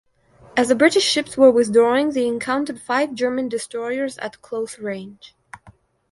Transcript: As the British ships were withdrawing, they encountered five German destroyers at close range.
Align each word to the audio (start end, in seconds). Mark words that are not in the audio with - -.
As 0.57 0.69
the 0.69 0.73
British 0.73 1.03
ships 1.03 1.37
were 1.37 1.51
withdrawing, 1.51 2.09
they 2.09 2.25
encountered 2.25 2.79
five 2.81 3.13
German 3.13 3.49
destroyers 3.49 4.17
at 4.17 4.41
close 4.41 4.79
range. 4.79 5.35